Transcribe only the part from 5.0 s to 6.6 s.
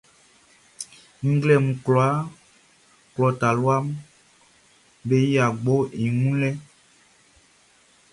be yia gboʼn i wun lɛ.